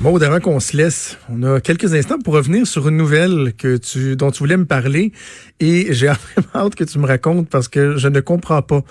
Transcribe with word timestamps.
Bon, 0.00 0.20
avant 0.20 0.38
qu'on 0.38 0.60
se 0.60 0.76
laisse, 0.76 1.16
on 1.30 1.42
a 1.44 1.60
quelques 1.60 1.94
instants 1.94 2.18
pour 2.22 2.34
revenir 2.34 2.66
sur 2.66 2.88
une 2.88 2.96
nouvelle 2.98 3.54
que 3.56 3.78
tu, 3.78 4.16
dont 4.16 4.30
tu 4.30 4.40
voulais 4.40 4.58
me 4.58 4.66
parler 4.66 5.12
et 5.60 5.94
j'ai 5.94 6.08
vraiment 6.36 6.66
hâte 6.66 6.74
que 6.74 6.84
tu 6.84 6.98
me 6.98 7.06
racontes 7.06 7.48
parce 7.48 7.68
que 7.68 7.96
je 7.96 8.08
ne 8.08 8.20
comprends 8.20 8.60
pas 8.60 8.82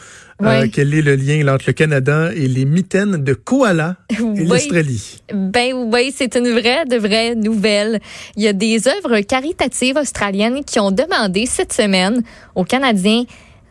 euh, 0.41 0.67
quel 0.73 0.91
est 0.95 1.03
le 1.03 1.15
lien 1.15 1.47
entre 1.53 1.65
le 1.67 1.73
Canada 1.73 2.31
et 2.33 2.47
les 2.47 2.65
mitaines 2.65 3.23
de 3.23 3.33
koala 3.35 3.97
et 4.09 4.21
Oui. 4.21 4.47
l'Australie. 4.47 5.21
Ben 5.31 5.73
oui, 5.93 6.11
c'est 6.15 6.35
une 6.35 6.49
vraie, 6.49 6.85
de 6.85 6.97
vraie 6.97 7.35
nouvelle. 7.35 7.99
Il 8.35 8.41
y 8.41 8.47
a 8.47 8.53
des 8.53 8.87
œuvres 8.87 9.19
caritatives 9.19 9.97
australiennes 9.97 10.63
qui 10.63 10.79
ont 10.79 10.91
demandé 10.91 11.45
cette 11.45 11.73
semaine 11.73 12.23
aux 12.55 12.63
Canadiens 12.63 13.25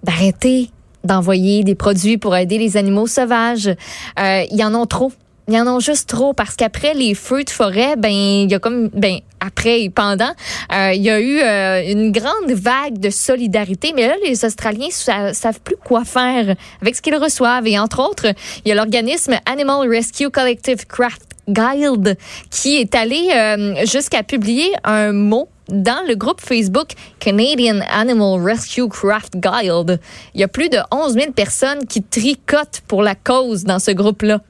d'arrêter 0.05 0.71
d'envoyer 1.02 1.65
des 1.65 1.74
produits 1.74 2.19
pour 2.19 2.37
aider 2.37 2.59
les 2.59 2.77
animaux 2.77 3.09
sauvages. 3.09 3.66
Euh, 3.66 4.43
il 4.49 4.57
y 4.57 4.62
en 4.62 4.80
a 4.80 4.87
trop. 4.87 5.10
Il 5.48 5.55
y 5.55 5.60
en 5.60 5.66
a 5.66 5.80
juste 5.80 6.09
trop 6.09 6.32
parce 6.32 6.55
qu'après 6.55 6.95
les 6.95 7.14
feux 7.14 7.42
de 7.42 7.51
forêt, 7.51 7.96
ben 7.96 8.12
il 8.12 8.51
y 8.51 8.55
a 8.55 8.60
comme 8.60 8.88
ben 8.95 9.19
après 9.41 9.82
et 9.82 9.91
pendant, 9.91 10.30
euh, 10.73 10.93
y 10.95 11.10
a 11.10 11.21
eu 11.21 11.40
euh, 11.40 11.82
une 11.90 12.12
grande 12.12 12.51
vague 12.52 12.99
de 12.99 13.10
solidarité. 13.10 13.93
Mais 13.96 14.07
là, 14.07 14.15
les 14.24 14.45
Australiens 14.45 14.87
sa- 14.90 15.34
savent 15.34 15.59
plus 15.60 15.74
quoi 15.84 16.04
faire 16.04 16.54
avec 16.80 16.95
ce 16.95 17.02
qu'ils 17.02 17.16
reçoivent. 17.16 17.66
Et 17.66 17.76
entre 17.76 18.01
autres, 18.09 18.26
il 18.65 18.68
y 18.68 18.73
a 18.73 18.76
l'organisme 18.76 19.34
Animal 19.46 19.88
Rescue 19.88 20.30
Collective 20.30 20.87
Craft 20.87 21.23
Guild 21.49 22.16
qui 22.51 22.77
est 22.77 22.95
allé 22.95 23.29
euh, 23.34 23.84
jusqu'à 23.84 24.23
publier 24.23 24.71
un 24.84 25.10
mot 25.10 25.49
dans 25.68 26.06
le 26.06 26.15
groupe 26.15 26.40
Facebook 26.40 26.93
Canadian 27.18 27.80
Animal 27.90 28.40
Rescue 28.45 28.88
Craft 28.88 29.34
Guild. 29.38 29.99
Il 30.34 30.40
y 30.40 30.45
a 30.45 30.49
plus 30.49 30.68
de 30.68 30.79
11 30.93 31.15
000 31.15 31.32
personnes 31.32 31.84
qui 31.88 32.01
tricotent 32.01 32.82
pour 32.87 33.02
la 33.02 33.16
cause 33.16 33.65
dans 33.65 33.80
ce 33.80 33.90
groupe-là. 33.90 34.40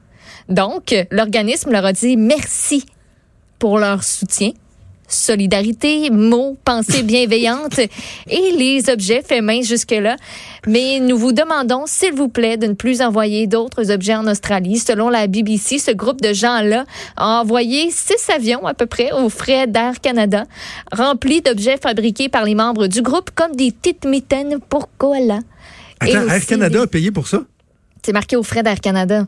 Donc, 0.49 0.93
l'organisme 1.11 1.71
leur 1.71 1.85
a 1.85 1.93
dit 1.93 2.17
merci 2.17 2.85
pour 3.59 3.77
leur 3.77 4.03
soutien. 4.03 4.51
Solidarité, 5.07 6.09
mots, 6.09 6.57
pensées 6.65 7.03
bienveillantes 7.03 7.77
et 8.27 8.51
les 8.57 8.89
objets 8.89 9.21
faits 9.21 9.43
main 9.43 9.61
jusque-là. 9.61 10.15
Mais 10.65 10.99
nous 10.99 11.17
vous 11.17 11.33
demandons, 11.33 11.83
s'il 11.85 12.13
vous 12.13 12.29
plaît, 12.29 12.57
de 12.57 12.65
ne 12.67 12.73
plus 12.73 13.01
envoyer 13.01 13.45
d'autres 13.45 13.91
objets 13.91 14.15
en 14.15 14.25
Australie. 14.27 14.79
Selon 14.79 15.09
la 15.09 15.27
BBC, 15.27 15.77
ce 15.77 15.91
groupe 15.91 16.19
de 16.21 16.33
gens-là 16.33 16.85
a 17.15 17.41
envoyé 17.41 17.91
six 17.91 18.27
avions 18.33 18.65
à 18.65 18.73
peu 18.73 18.87
près 18.87 19.11
aux 19.11 19.29
frais 19.29 19.67
d'Air 19.67 20.01
Canada, 20.01 20.45
remplis 20.91 21.41
d'objets 21.41 21.77
fabriqués 21.77 22.29
par 22.29 22.43
les 22.43 22.55
membres 22.55 22.87
du 22.87 23.01
groupe, 23.03 23.29
comme 23.35 23.55
des 23.55 23.71
petites 23.71 24.05
mitaines 24.05 24.59
pour 24.67 24.89
koala. 24.97 25.39
Et 26.05 26.15
Attends, 26.15 26.27
Air 26.29 26.45
Canada 26.45 26.77
des- 26.79 26.83
a 26.83 26.87
payé 26.87 27.11
pour 27.11 27.27
ça? 27.27 27.43
C'est 28.03 28.13
marqué 28.13 28.35
aux 28.35 28.43
frais 28.43 28.63
d'Air 28.63 28.79
Canada. 28.79 29.27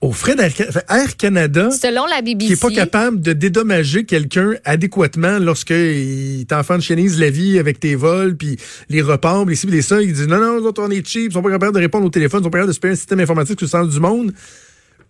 Au 0.00 0.12
frais 0.12 0.34
d'Air 0.34 0.50
Air 0.88 1.16
Canada, 1.18 1.70
Selon 1.70 2.06
la 2.06 2.22
BBC. 2.22 2.46
qui 2.46 2.52
est 2.54 2.60
pas 2.60 2.70
capable 2.70 3.20
de 3.20 3.34
dédommager 3.34 4.04
quelqu'un 4.06 4.54
adéquatement 4.64 5.38
lorsqu'il 5.38 6.46
t'enfant 6.48 6.76
de 6.78 6.82
chenise 6.82 7.20
la 7.20 7.28
vie 7.28 7.58
avec 7.58 7.80
tes 7.80 7.96
vols, 7.96 8.34
puis 8.34 8.56
les 8.88 9.02
repas, 9.02 9.44
les 9.44 9.54
ci, 9.54 9.66
puis 9.66 9.76
les 9.76 9.82
ça, 9.82 10.00
il 10.00 10.14
dit 10.14 10.26
non, 10.26 10.40
non, 10.40 10.58
nous 10.58 10.66
autres, 10.66 10.82
on 10.82 10.90
est 10.90 11.06
cheap, 11.06 11.30
ils 11.30 11.32
sont 11.34 11.42
pas 11.42 11.50
capables 11.50 11.74
de 11.74 11.80
répondre 11.80 12.06
au 12.06 12.10
téléphone, 12.10 12.40
ils 12.40 12.44
sont 12.44 12.50
pas 12.50 12.58
capables 12.58 12.70
de 12.70 12.74
se 12.74 12.80
payer 12.80 12.92
un 12.92 12.96
système 12.96 13.20
informatique 13.20 13.58
sur 13.58 13.66
le 13.66 13.70
centre 13.70 13.92
du 13.92 14.00
monde. 14.00 14.32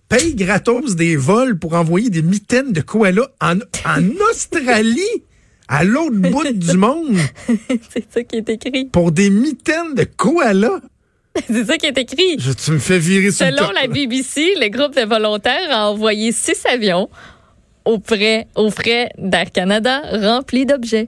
Paye 0.09 0.35
gratos 0.35 0.97
des 0.97 1.15
vols 1.15 1.57
pour 1.57 1.75
envoyer 1.75 2.11
des 2.11 2.23
mitaines 2.23 2.73
de 2.73 2.81
koala 2.81 3.31
en, 3.41 3.59
en 3.87 4.03
Australie, 4.33 5.23
à 5.69 5.85
l'autre 5.85 6.17
bout 6.17 6.53
du 6.53 6.77
monde, 6.77 7.17
C'est 7.95 8.07
ça 8.13 8.25
qui 8.25 8.39
est 8.39 8.49
écrit. 8.49 8.87
pour 8.87 9.13
des 9.13 9.31
mitaines 9.31 9.95
de 9.95 10.03
koala. 10.03 10.81
C'est 11.47 11.65
ça 11.65 11.77
qui 11.77 11.87
est 11.87 11.99
écrit. 11.99 12.37
Je, 12.39 12.53
tu 12.53 12.73
me 12.73 12.79
fais 12.79 12.99
virer 12.99 13.31
sur 13.31 13.47
le 13.47 13.53
Selon 13.53 13.71
la 13.71 13.87
BBC, 13.87 14.55
le 14.61 14.69
groupe 14.69 14.97
de 14.97 15.07
volontaires 15.07 15.71
a 15.71 15.91
envoyé 15.91 16.33
six 16.33 16.65
avions 16.67 17.09
aux 17.85 18.01
frais, 18.05 18.47
aux 18.57 18.71
frais 18.71 19.11
d'Air 19.17 19.51
Canada 19.53 20.03
remplis 20.13 20.67
d'objets 20.67 21.07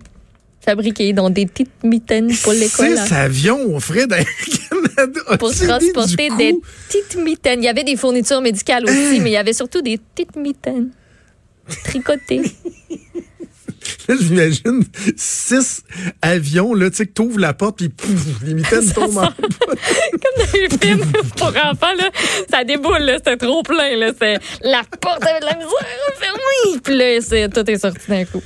fabriqués, 0.61 1.13
dont 1.13 1.29
des 1.29 1.47
petites 1.47 1.83
mitaines 1.83 2.33
pour 2.43 2.53
koalas. 2.53 3.07
Six 3.07 3.13
avions 3.13 3.75
au 3.75 3.81
frais 3.81 4.07
d'Air 4.07 4.25
Canada. 4.25 5.21
Pour 5.39 5.51
transporter 5.55 6.29
des 6.39 6.55
petites 6.89 7.17
mitaines. 7.17 7.63
Il 7.63 7.65
y 7.65 7.69
avait 7.69 7.83
des 7.83 7.97
fournitures 7.97 8.41
médicales 8.41 8.85
aussi, 8.85 9.21
mais 9.21 9.31
il 9.31 9.33
y 9.33 9.37
avait 9.37 9.53
surtout 9.53 9.83
des 9.83 9.99
petites 9.99 10.37
mitaines 10.37 10.91
tricotées. 11.85 12.43
Là, 14.09 14.15
j'imagine 14.21 14.83
six 15.17 15.83
avions, 16.21 16.75
là, 16.75 16.91
tu 16.91 16.97
sais, 16.97 17.07
que 17.07 17.13
t'ouvres 17.13 17.39
la 17.39 17.53
porte, 17.55 17.79
puis 17.79 17.89
pouf, 17.89 18.43
les 18.45 18.55
mitaines 18.55 18.91
tombent 18.93 19.19
en 19.19 19.29
Comme 19.31 20.37
dans 20.39 20.53
les 20.55 20.69
films 20.81 21.13
pour 21.37 21.49
enfants, 21.49 21.95
là, 21.99 22.11
ça 22.51 22.65
déboule, 22.65 22.99
là, 23.03 23.15
c'était 23.19 23.37
trop 23.37 23.63
plein. 23.63 23.97
Là, 23.97 24.13
c'est 24.19 24.39
la 24.63 24.83
porte 25.01 25.23
avait 25.25 25.41
de 25.41 25.45
la 25.47 25.55
misère 25.55 25.71
fermée. 26.19 26.81
Puis 26.83 26.97
là, 26.97 27.21
c'est- 27.21 27.49
tout 27.49 27.69
est 27.71 27.79
sorti 27.79 28.01
d'un 28.09 28.25
coup. 28.25 28.43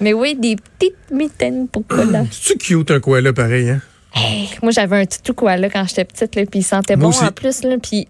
Mais 0.00 0.12
oui, 0.12 0.34
des 0.34 0.56
petites 0.56 1.10
mitaines 1.10 1.68
pour 1.68 1.86
koala. 1.88 2.24
C'est 2.30 2.58
cute, 2.58 2.90
un 2.90 3.00
koala 3.00 3.32
pareil, 3.32 3.70
hein? 3.70 3.80
Hey, 4.14 4.48
moi, 4.62 4.72
j'avais 4.72 4.96
un 4.96 5.06
toutou 5.06 5.34
koala 5.34 5.68
quand 5.70 5.86
j'étais 5.88 6.04
petite, 6.04 6.34
là, 6.34 6.42
puis 6.46 6.60
il 6.60 6.64
sentait 6.64 6.96
Moi 6.96 7.10
bon 7.10 7.16
aussi. 7.16 7.24
en 7.24 7.32
plus, 7.32 7.62
là, 7.64 7.76
puis 7.82 8.06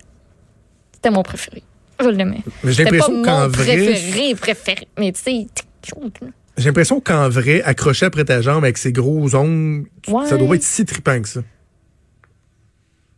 c'était 0.95 1.11
mon 1.11 1.23
préféré. 1.23 1.63
Je 2.01 2.09
l'aimais. 2.09 2.41
Mais 2.63 2.73
j'ai 2.73 2.85
l'impression 2.85 3.23
qu'en 3.23 3.41
mon 3.43 3.49
vrai, 3.49 3.77
préféré, 3.77 4.35
préféré. 4.35 4.89
Mais 4.99 5.13
tu 5.13 5.21
sais, 5.23 5.47
j'ai 6.57 6.65
l'impression 6.67 7.01
qu'en 7.01 7.29
vrai, 7.29 7.63
accroché 7.63 8.07
après 8.07 8.25
ta 8.25 8.41
jambe 8.41 8.65
avec 8.65 8.79
ses 8.79 8.93
gros 8.93 9.35
ongles, 9.35 9.87
Ouais. 10.09 10.27
ça 10.27 10.37
doit 10.37 10.57
être 10.57 10.63
si 10.63 10.85
trippant 10.85 11.21
que 11.21 11.29
ça. 11.29 11.41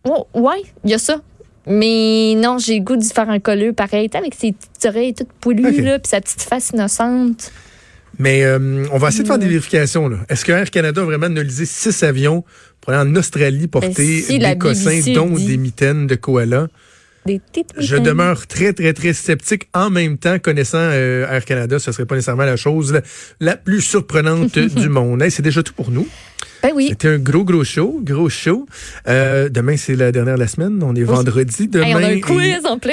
Oh, 0.04 0.26
ouais, 0.34 0.62
il 0.84 0.90
y 0.90 0.94
a 0.94 0.98
ça. 0.98 1.20
Mais 1.66 2.34
non, 2.36 2.56
j'ai 2.58 2.78
le 2.78 2.84
goût 2.84 2.96
d'y 2.96 3.08
faire 3.10 3.28
un 3.28 3.40
colleux 3.40 3.72
pareil, 3.74 4.08
avec 4.14 4.34
ses 4.34 4.52
petites 4.52 4.86
oreilles 4.86 5.12
toutes 5.14 5.32
poilues, 5.34 5.66
Ok. 5.68 5.76
là, 5.84 5.98
puis 5.98 6.08
sa 6.08 6.20
petite 6.20 6.40
face 6.42 6.70
innocente. 6.70 7.52
Mais 8.18 8.42
euh, 8.42 8.86
on 8.90 8.98
va 8.98 9.08
essayer 9.08 9.22
de 9.22 9.28
faire 9.28 9.38
des 9.38 9.46
Mm. 9.46 9.50
vérifications. 9.50 10.08
là. 10.08 10.16
Est-ce 10.28 10.44
que 10.44 10.52
Air 10.52 10.70
Canada 10.70 11.02
a 11.02 11.04
vraiment 11.04 11.26
analysé 11.26 11.66
six 11.66 12.02
avions 12.02 12.42
pour 12.80 12.92
aller 12.94 13.08
en 13.10 13.14
Australie 13.16 13.68
porter 13.68 13.88
Ben, 13.96 14.22
si 14.22 14.38
des 14.38 14.58
cossins, 14.58 15.00
dont 15.14 15.26
dit. 15.34 15.46
des 15.46 15.56
mitaines 15.58 16.06
de 16.06 16.14
koala? 16.14 16.68
Des 17.26 17.40
Je 17.76 17.96
demeure 17.96 18.46
très, 18.46 18.72
très, 18.72 18.92
très 18.92 19.12
sceptique. 19.12 19.68
En 19.74 19.90
même 19.90 20.18
temps, 20.18 20.38
connaissant 20.38 20.78
euh, 20.78 21.30
Air 21.30 21.44
Canada, 21.44 21.78
ce 21.78 21.92
serait 21.92 22.06
pas 22.06 22.14
nécessairement 22.14 22.44
la 22.44 22.56
chose 22.56 22.92
la, 22.92 23.02
la 23.40 23.56
plus 23.56 23.82
surprenante 23.82 24.58
du 24.58 24.88
monde. 24.88 25.22
Hey, 25.22 25.30
c'est 25.30 25.42
déjà 25.42 25.62
tout 25.62 25.74
pour 25.74 25.90
nous. 25.90 26.08
Ben 26.62 26.72
oui. 26.74 26.88
C'était 26.90 27.08
un 27.08 27.18
gros, 27.18 27.44
gros 27.44 27.64
show. 27.64 28.00
Gros 28.02 28.28
show. 28.28 28.66
Euh, 29.06 29.48
demain, 29.48 29.76
c'est 29.76 29.94
la 29.94 30.12
dernière 30.12 30.34
de 30.34 30.40
la 30.40 30.48
semaine. 30.48 30.80
On 30.82 30.94
est 30.94 31.02
vendredi. 31.02 31.68
Demain, 31.68 31.86
Hey, 31.86 31.94
on 31.94 31.98
a 31.98 32.06
un 32.08 32.20
quiz 32.20 32.66
en 32.66 32.78
plus. 32.78 32.92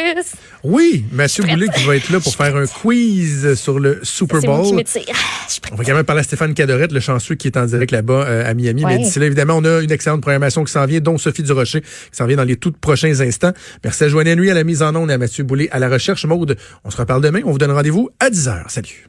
Oui, 0.64 1.06
Mathieu 1.12 1.44
Boulay 1.44 1.68
qui 1.76 1.84
va 1.86 1.96
être 1.96 2.10
là 2.12 2.20
pour 2.20 2.36
faire 2.36 2.56
un 2.56 2.68
quiz 2.68 3.56
sur 3.56 3.80
le 3.80 4.00
Super 4.04 4.42
Bowl. 4.42 4.82
Ah. 5.10 5.14
On 5.72 5.76
va 5.76 5.84
quand 5.84 5.94
même 5.96 6.04
parler 6.04 6.20
à 6.22 6.24
Stéphane 6.24 6.54
Cadorette, 6.54 6.92
le 6.92 7.00
chanceux 7.00 7.36
qui 7.36 7.48
est 7.48 7.58
en 7.58 7.66
direct 7.66 7.92
là-bas 7.92 8.26
euh, 8.26 8.50
à 8.50 8.54
Miami. 8.54 8.86
Ouais. 8.86 8.98
Mais 8.98 9.04
d'ici 9.04 9.20
là, 9.20 9.26
évidemment, 9.26 9.56
on 9.58 9.66
a 9.66 9.82
une 9.82 9.92
excellente 9.92 10.22
programmation 10.22 10.64
qui 10.64 10.72
s'en 10.72 10.86
vient, 10.86 11.00
dont 11.00 11.18
Sophie 11.18 11.44
Durocher, 11.44 11.82
qui 11.82 11.88
s'en 12.12 12.26
vient 12.26 12.38
dans 12.38 12.44
les 12.44 12.56
tout 12.58 12.72
prochains 12.72 13.20
instants. 13.22 13.54
Merci 13.84 14.04
à 14.04 14.10
Joanne 14.10 14.34
Nuit 14.36 14.50
à 14.52 14.54
la 14.54 14.64
mise 14.64 14.82
en 14.82 14.96
onde 14.96 15.10
et 15.10 15.14
à 15.14 15.18
Mathieu 15.18 15.44
Boulay 15.44 15.70
à 15.72 15.80
la 15.80 15.90
recherche. 15.90 16.26
Maude, 16.26 16.58
on 16.84 16.92
se 16.92 16.98
reparle 16.98 17.22
demain. 17.22 17.42
On 17.46 17.52
vous 17.52 17.58
donne 17.58 17.72
rendez-vous 17.72 18.10
à 18.20 18.30
10h. 18.30 18.70
Salut. 18.70 19.08